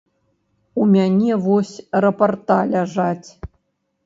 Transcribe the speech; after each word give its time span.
У 0.83 0.87
мяне 0.93 1.37
вось 1.47 1.75
рапарта 2.07 2.59
ляжаць. 2.73 3.29